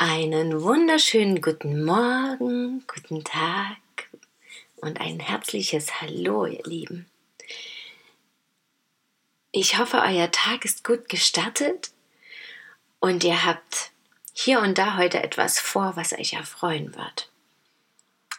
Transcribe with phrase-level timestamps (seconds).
[0.00, 3.78] Einen wunderschönen guten Morgen, guten Tag
[4.76, 7.10] und ein herzliches Hallo, ihr Lieben.
[9.50, 11.90] Ich hoffe, euer Tag ist gut gestartet
[13.00, 13.90] und ihr habt
[14.32, 17.28] hier und da heute etwas vor, was euch erfreuen wird.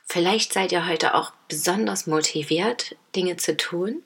[0.05, 4.01] Vielleicht seid ihr heute auch besonders motiviert, Dinge zu tun.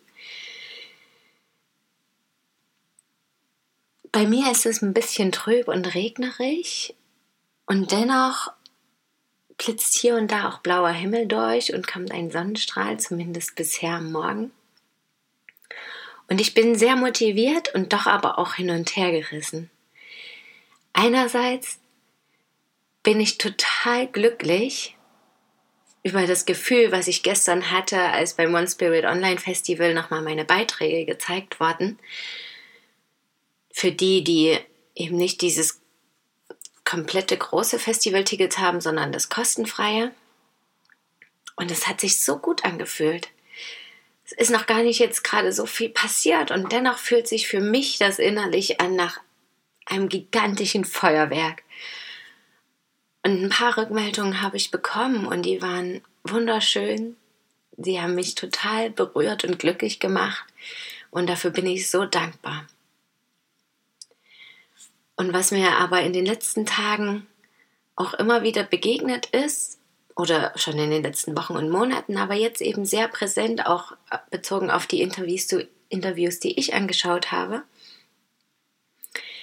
[4.11, 6.95] Bei mir ist es ein bisschen trüb und regnerig
[7.66, 8.52] und dennoch
[9.58, 14.11] blitzt hier und da auch blauer Himmel durch und kommt ein Sonnenstrahl, zumindest bisher am
[14.11, 14.52] Morgen.
[16.28, 19.69] Und ich bin sehr motiviert und doch aber auch hin und her gerissen.
[20.94, 21.80] Einerseits
[23.03, 24.95] bin ich total glücklich
[26.03, 30.45] über das Gefühl, was ich gestern hatte, als beim One Spirit Online Festival nochmal meine
[30.45, 31.97] Beiträge gezeigt wurden.
[33.72, 34.58] Für die, die
[34.95, 35.83] eben nicht dieses
[36.94, 40.11] komplette große Festivalticket haben, sondern das kostenfreie.
[41.55, 43.30] Und es hat sich so gut angefühlt.
[44.25, 47.61] Es ist noch gar nicht jetzt gerade so viel passiert und dennoch fühlt sich für
[47.61, 49.19] mich das innerlich an nach
[49.88, 51.63] einem gigantischen Feuerwerk.
[53.23, 57.16] Und ein paar Rückmeldungen habe ich bekommen und die waren wunderschön.
[57.75, 60.45] Sie haben mich total berührt und glücklich gemacht
[61.09, 62.67] und dafür bin ich so dankbar.
[65.16, 67.28] Und was mir aber in den letzten Tagen
[67.95, 69.80] auch immer wieder begegnet ist,
[70.16, 73.94] oder schon in den letzten Wochen und Monaten, aber jetzt eben sehr präsent, auch
[74.30, 75.47] bezogen auf die Interviews,
[75.90, 77.63] Interviews die ich angeschaut habe,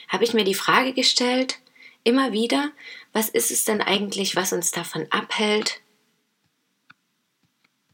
[0.09, 1.59] habe ich mir die Frage gestellt,
[2.05, 2.71] immer wieder,
[3.13, 5.81] was ist es denn eigentlich, was uns davon abhält,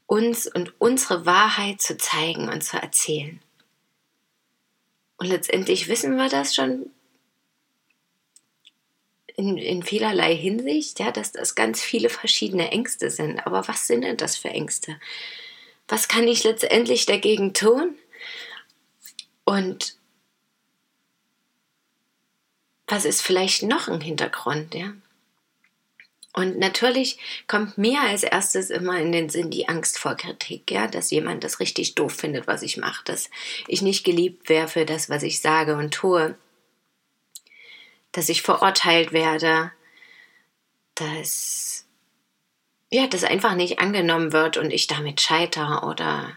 [0.07, 3.41] uns und unsere Wahrheit zu zeigen und zu erzählen.
[5.17, 6.91] Und letztendlich wissen wir das schon
[9.37, 13.47] in, in vielerlei Hinsicht, ja, dass das ganz viele verschiedene Ängste sind.
[13.47, 14.99] Aber was sind denn das für Ängste?
[15.89, 17.95] Was kann ich letztendlich dagegen tun?
[19.45, 19.97] Und
[22.87, 24.93] was ist vielleicht noch ein Hintergrund, ja?
[26.33, 30.87] Und natürlich kommt mir als erstes immer in den Sinn die Angst vor Kritik, ja,
[30.87, 33.31] dass jemand das richtig doof findet, was ich mache, dass
[33.69, 36.37] ich nicht geliebt wäre für das, was ich sage und tue,
[38.17, 39.73] dass ich verurteilt werde,
[40.95, 41.85] dass
[42.91, 46.33] ja, das einfach nicht angenommen wird und ich damit scheitere oder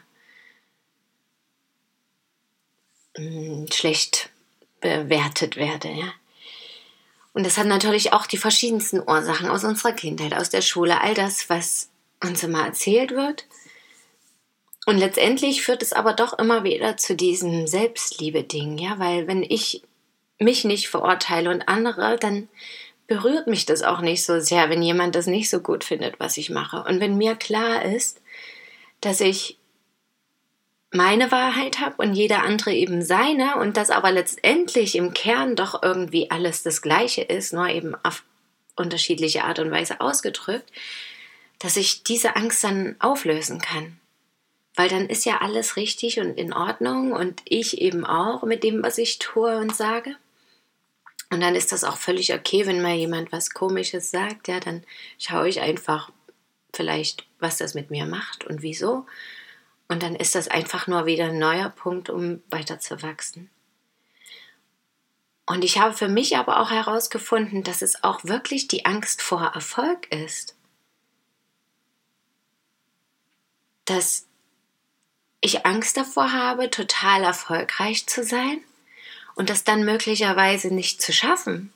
[3.17, 4.29] mh, hm, schlecht
[4.81, 6.11] bewertet werde, ja.
[7.31, 11.13] Und das hat natürlich auch die verschiedensten Ursachen aus unserer Kindheit, aus der Schule, all
[11.13, 11.89] das, was
[12.21, 13.45] uns immer erzählt wird.
[14.85, 19.83] Und letztendlich führt es aber doch immer wieder zu diesem Selbstliebe-Ding, ja, weil wenn ich
[20.39, 22.47] mich nicht verurteile und andere, dann
[23.07, 26.37] berührt mich das auch nicht so sehr, wenn jemand das nicht so gut findet, was
[26.37, 26.83] ich mache.
[26.83, 28.21] Und wenn mir klar ist,
[29.01, 29.57] dass ich
[30.91, 35.83] meine Wahrheit habe und jeder andere eben seine und das aber letztendlich im Kern doch
[35.83, 38.23] irgendwie alles das Gleiche ist, nur eben auf
[38.75, 40.71] unterschiedliche Art und Weise ausgedrückt,
[41.59, 43.99] dass ich diese Angst dann auflösen kann.
[44.75, 48.81] Weil dann ist ja alles richtig und in Ordnung und ich eben auch mit dem,
[48.81, 50.15] was ich tue und sage.
[51.31, 54.83] Und dann ist das auch völlig okay, wenn mal jemand was Komisches sagt, ja, dann
[55.19, 56.11] schaue ich einfach
[56.73, 59.05] vielleicht, was das mit mir macht und wieso.
[59.87, 63.49] Und dann ist das einfach nur wieder ein neuer Punkt, um weiterzuwachsen.
[65.45, 69.41] Und ich habe für mich aber auch herausgefunden, dass es auch wirklich die Angst vor
[69.41, 70.55] Erfolg ist.
[73.85, 74.27] Dass
[75.41, 78.63] ich Angst davor habe, total erfolgreich zu sein
[79.39, 81.71] und das dann möglicherweise nicht zu schaffen.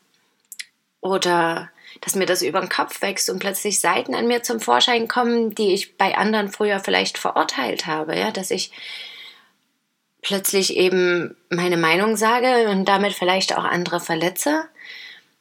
[1.00, 1.70] Oder
[2.02, 5.56] dass mir das über den Kopf wächst und plötzlich Seiten an mir zum Vorschein kommen,
[5.56, 8.74] die ich bei anderen früher vielleicht verurteilt habe, ja, dass ich
[10.22, 14.68] plötzlich eben meine Meinung sage und damit vielleicht auch andere verletze,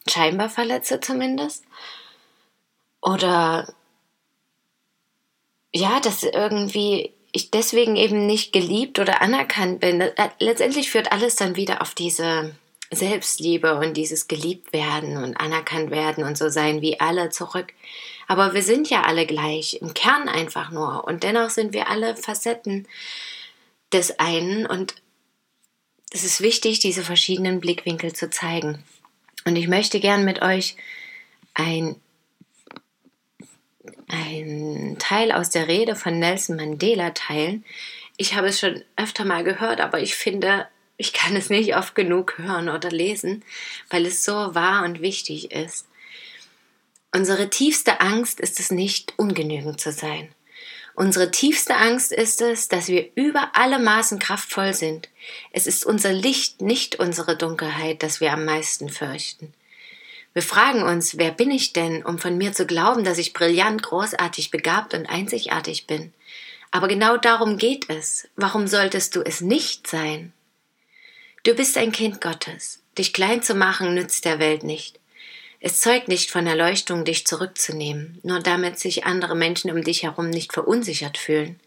[0.09, 1.65] scheinbar verletze zumindest.
[3.01, 3.75] Oder
[5.75, 10.05] ja, dass irgendwie ich deswegen eben nicht geliebt oder anerkannt bin.
[10.39, 12.55] Letztendlich führt alles dann wieder auf diese
[12.91, 17.73] Selbstliebe und dieses geliebt werden und anerkannt werden und so sein wie alle zurück.
[18.29, 21.05] Aber wir sind ja alle gleich, im Kern einfach nur.
[21.05, 22.87] Und dennoch sind wir alle Facetten
[23.93, 24.95] des einen und
[26.13, 28.85] es ist wichtig, diese verschiedenen Blickwinkel zu zeigen.
[29.47, 30.77] Und ich möchte gern mit euch
[31.55, 31.97] ein,
[34.13, 37.65] ein Teil aus der Rede von Nelson Mandela teilen.
[38.17, 41.95] Ich habe es schon öfter mal gehört, aber ich finde, ich kann es nicht oft
[41.95, 43.43] genug hören oder lesen,
[43.91, 45.87] weil es so wahr und wichtig ist.
[47.15, 50.29] Unsere tiefste Angst ist es nicht, ungenügend zu sein.
[50.95, 55.09] Unsere tiefste Angst ist es, dass wir über alle Maßen kraftvoll sind.
[55.51, 59.55] Es ist unser Licht, nicht unsere Dunkelheit, das wir am meisten fürchten.
[60.35, 63.83] Wir fragen uns, wer bin ich denn, um von mir zu glauben, dass ich brillant,
[63.83, 66.13] großartig, begabt und einzigartig bin?
[66.71, 68.29] Aber genau darum geht es.
[68.37, 70.33] Warum solltest du es nicht sein?
[71.43, 72.83] Du bist ein Kind Gottes.
[72.97, 75.01] Dich klein zu machen nützt der Welt nicht.
[75.61, 80.31] Es zeugt nicht von Erleuchtung, dich zurückzunehmen, nur damit sich andere Menschen um dich herum
[80.31, 81.59] nicht verunsichert fühlen.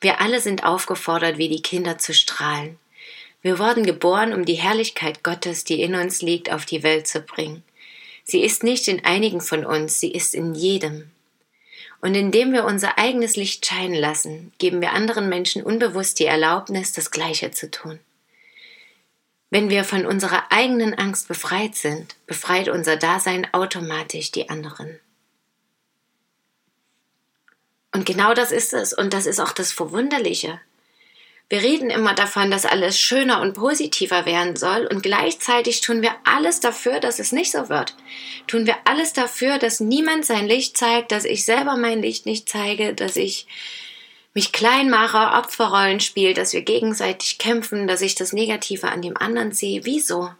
[0.00, 2.78] Wir alle sind aufgefordert, wie die Kinder zu strahlen.
[3.42, 7.20] Wir wurden geboren, um die Herrlichkeit Gottes, die in uns liegt, auf die Welt zu
[7.20, 7.63] bringen.
[8.24, 11.10] Sie ist nicht in einigen von uns, sie ist in jedem.
[12.00, 16.92] Und indem wir unser eigenes Licht scheinen lassen, geben wir anderen Menschen unbewusst die Erlaubnis,
[16.92, 17.98] das Gleiche zu tun.
[19.50, 24.98] Wenn wir von unserer eigenen Angst befreit sind, befreit unser Dasein automatisch die anderen.
[27.92, 30.60] Und genau das ist es und das ist auch das Verwunderliche.
[31.50, 36.14] Wir reden immer davon, dass alles schöner und positiver werden soll und gleichzeitig tun wir
[36.24, 37.94] alles dafür, dass es nicht so wird.
[38.46, 42.48] Tun wir alles dafür, dass niemand sein Licht zeigt, dass ich selber mein Licht nicht
[42.48, 43.46] zeige, dass ich
[44.32, 49.16] mich klein mache, Opferrollen spiele, dass wir gegenseitig kämpfen, dass ich das Negative an dem
[49.16, 49.84] anderen sehe.
[49.84, 50.30] Wieso?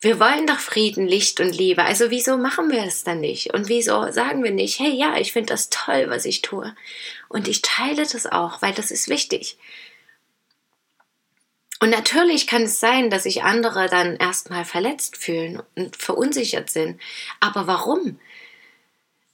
[0.00, 1.82] Wir wollen doch Frieden, Licht und Liebe.
[1.84, 3.54] Also wieso machen wir es dann nicht?
[3.54, 6.74] Und wieso sagen wir nicht, hey ja, ich finde das toll, was ich tue.
[7.28, 9.56] Und ich teile das auch, weil das ist wichtig.
[11.78, 17.00] Und natürlich kann es sein, dass sich andere dann erstmal verletzt fühlen und verunsichert sind.
[17.40, 18.18] Aber warum?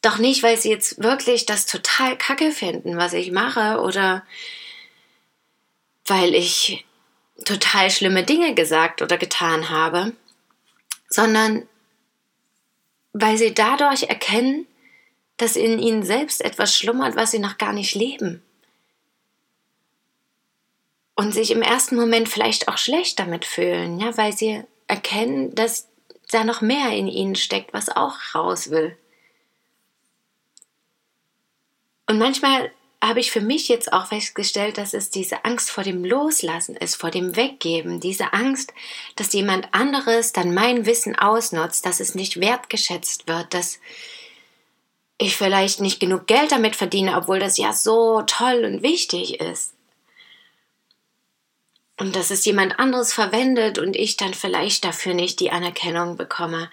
[0.01, 4.25] Doch nicht, weil sie jetzt wirklich das total kacke finden, was ich mache, oder
[6.07, 6.85] weil ich
[7.45, 10.13] total schlimme Dinge gesagt oder getan habe,
[11.09, 11.69] sondern
[13.13, 14.67] weil sie dadurch erkennen,
[15.37, 18.43] dass in ihnen selbst etwas schlummert, was sie noch gar nicht leben.
[21.23, 25.89] Und sich im ersten Moment vielleicht auch schlecht damit fühlen, ja, weil sie erkennen, dass
[26.33, 28.97] da noch mehr in ihnen steckt, was auch raus will.
[32.09, 36.05] Und manchmal habe ich für mich jetzt auch festgestellt, dass es diese Angst vor dem
[36.05, 38.73] Loslassen ist, vor dem Weggeben, diese Angst,
[39.15, 43.79] dass jemand anderes dann mein Wissen ausnutzt, dass es nicht wertgeschätzt wird, dass
[45.19, 49.75] ich vielleicht nicht genug Geld damit verdiene, obwohl das ja so toll und wichtig ist.
[52.03, 56.69] Und dass es jemand anderes verwendet und ich dann vielleicht dafür nicht die Anerkennung bekomme.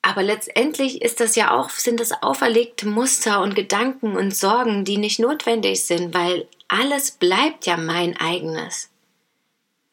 [0.00, 4.96] Aber letztendlich ist das ja auch, sind das auferlegte Muster und Gedanken und Sorgen, die
[4.96, 8.88] nicht notwendig sind, weil alles bleibt ja mein eigenes.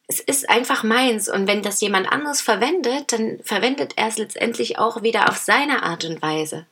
[0.07, 4.79] Es ist einfach meins und wenn das jemand anderes verwendet, dann verwendet er es letztendlich
[4.79, 6.65] auch wieder auf seine Art und Weise.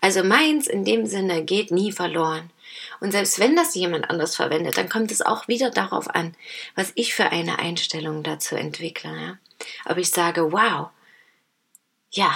[0.00, 2.48] Also meins in dem Sinne geht nie verloren.
[3.00, 6.34] Und selbst wenn das jemand anderes verwendet, dann kommt es auch wieder darauf an,
[6.74, 9.10] was ich für eine Einstellung dazu entwickle.
[9.10, 9.38] Ja?
[9.84, 10.88] Ob ich sage, wow,
[12.10, 12.34] ja,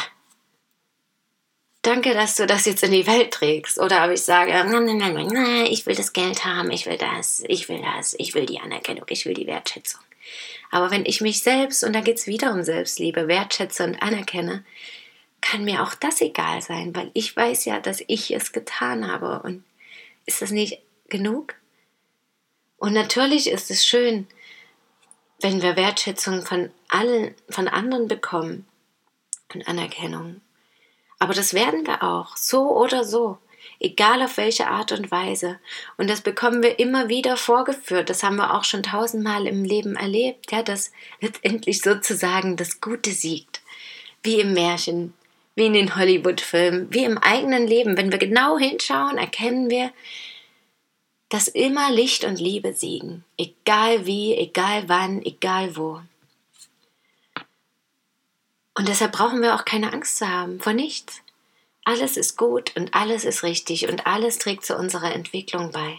[1.83, 3.78] danke, dass du das jetzt in die Welt trägst.
[3.78, 6.99] Oder ob ich sage, nein, nein, nein, nein, ich will das Geld haben, ich will
[6.99, 10.00] das, ich will das, ich will die Anerkennung, ich will die Wertschätzung.
[10.71, 14.64] Aber wenn ich mich selbst, und da geht es wieder um Selbstliebe, wertschätze und anerkenne,
[15.40, 19.40] kann mir auch das egal sein, weil ich weiß ja, dass ich es getan habe.
[19.45, 19.64] Und
[20.28, 21.54] ist das nicht genug?
[22.76, 24.28] Und natürlich ist es schön,
[25.40, 28.66] wenn wir Wertschätzung von allen, von anderen bekommen
[29.52, 30.40] und Anerkennung.
[31.18, 33.38] Aber das werden wir auch, so oder so,
[33.80, 35.58] egal auf welche Art und Weise.
[35.97, 38.11] Und das bekommen wir immer wieder vorgeführt.
[38.11, 43.11] Das haben wir auch schon tausendmal im Leben erlebt, ja, dass letztendlich sozusagen das Gute
[43.11, 43.62] siegt.
[44.23, 45.14] Wie im Märchen,
[45.58, 47.96] wie in den Hollywood-Filmen, wie im eigenen Leben.
[47.96, 49.92] Wenn wir genau hinschauen, erkennen wir,
[51.28, 53.24] dass immer Licht und Liebe siegen.
[53.36, 56.00] Egal wie, egal wann, egal wo.
[58.74, 61.20] Und deshalb brauchen wir auch keine Angst zu haben vor nichts.
[61.84, 65.98] Alles ist gut und alles ist richtig und alles trägt zu unserer Entwicklung bei.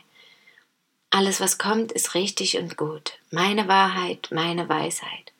[1.10, 3.20] Alles, was kommt, ist richtig und gut.
[3.32, 5.34] Meine Wahrheit, meine Weisheit.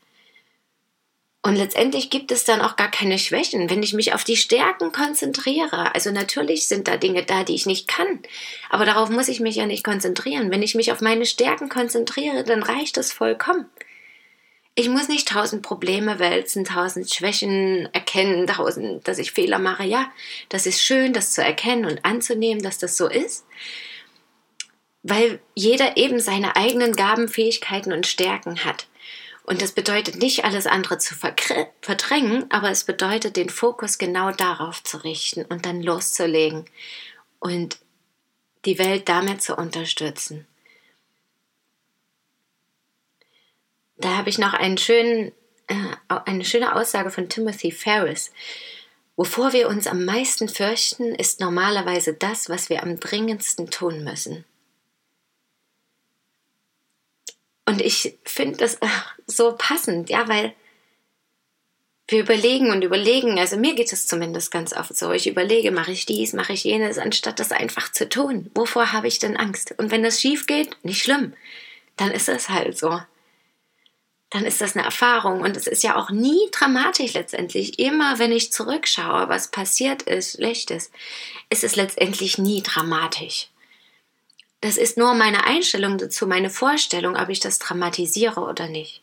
[1.42, 4.92] Und letztendlich gibt es dann auch gar keine Schwächen, wenn ich mich auf die Stärken
[4.92, 5.96] konzentriere.
[5.96, 8.20] Also natürlich sind da Dinge da, die ich nicht kann,
[8.70, 10.52] aber darauf muss ich mich ja nicht konzentrieren.
[10.52, 13.70] Wenn ich mich auf meine Stärken konzentriere, dann reicht es vollkommen.
[14.76, 19.84] Ich muss nicht tausend Probleme wälzen, tausend Schwächen erkennen, tausend, dass ich Fehler mache.
[19.84, 20.12] Ja,
[20.50, 23.46] das ist schön, das zu erkennen und anzunehmen, dass das so ist,
[25.04, 28.88] weil jeder eben seine eigenen Gaben, Fähigkeiten und Stärken hat.
[29.50, 31.16] Und das bedeutet nicht, alles andere zu
[31.82, 36.66] verdrängen, aber es bedeutet, den Fokus genau darauf zu richten und dann loszulegen
[37.40, 37.80] und
[38.66, 40.46] die Welt damit zu unterstützen.
[43.98, 45.32] Da habe ich noch einen schönen,
[45.66, 48.32] äh, eine schöne Aussage von Timothy Ferris.
[49.16, 54.46] Wovor wir uns am meisten fürchten, ist normalerweise das, was wir am dringendsten tun müssen.
[57.70, 58.88] Und ich finde das äh,
[59.28, 60.56] so passend, ja, weil
[62.08, 65.92] wir überlegen und überlegen, also mir geht es zumindest ganz oft so, ich überlege, mache
[65.92, 68.50] ich dies, mache ich jenes, anstatt das einfach zu tun.
[68.56, 69.76] Wovor habe ich denn Angst?
[69.78, 71.34] Und wenn das schief geht, nicht schlimm,
[71.96, 73.00] dann ist es halt so.
[74.32, 77.78] Dann ist das eine Erfahrung und es ist ja auch nie dramatisch letztendlich.
[77.78, 80.90] Immer wenn ich zurückschaue, was passiert ist, Schlechtes,
[81.52, 83.50] ist es letztendlich nie dramatisch.
[84.62, 89.02] Das ist nur meine Einstellung dazu, meine Vorstellung, ob ich das dramatisiere oder nicht.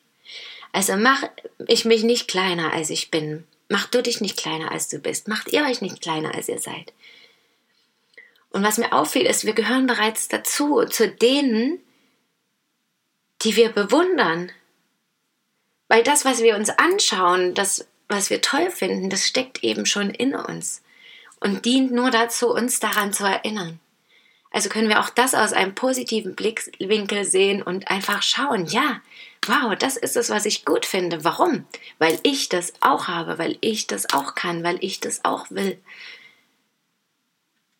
[0.73, 1.23] Also mach
[1.67, 3.45] ich mich nicht kleiner, als ich bin.
[3.69, 5.29] Mach du dich nicht kleiner, als du bist.
[5.29, 6.93] Macht ihr euch nicht kleiner, als ihr seid.
[8.51, 11.79] Und was mir auffiel, ist, wir gehören bereits dazu, zu denen,
[13.43, 14.53] die wir bewundern.
[15.89, 20.11] Weil das, was wir uns anschauen, das, was wir toll finden, das steckt eben schon
[20.11, 20.83] in uns
[21.41, 23.81] und dient nur dazu, uns daran zu erinnern.
[24.57, 29.03] Also können wir auch das aus einem positiven Blickwinkel sehen und einfach schauen, ja,
[29.47, 31.25] wow, das ist es, was ich gut finde.
[31.25, 31.67] Warum?
[31.99, 35.79] Weil ich das auch habe, weil ich das auch kann, weil ich das auch will.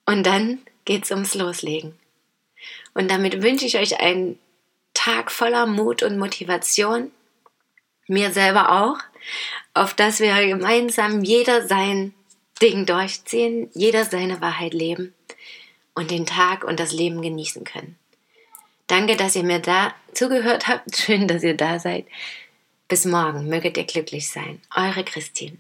[0.05, 1.99] Und dann geht's ums Loslegen.
[2.93, 4.39] Und damit wünsche ich euch einen
[4.93, 7.11] Tag voller Mut und Motivation,
[8.07, 8.99] mir selber auch,
[9.73, 12.13] auf dass wir gemeinsam jeder sein
[12.61, 15.15] Ding durchziehen, jeder seine Wahrheit leben
[15.97, 17.99] und den Tag und das Leben genießen können.
[18.87, 20.97] Danke, dass ihr mir da zugehört habt.
[20.97, 22.07] Schön, dass ihr da seid.
[22.87, 23.49] Bis morgen.
[23.49, 24.61] Möget ihr glücklich sein.
[24.77, 25.57] Eure Christine.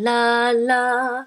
[0.00, 1.26] la